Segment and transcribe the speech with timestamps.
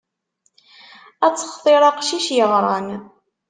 [1.25, 2.87] Ad textiṛ aqcic yeɣran.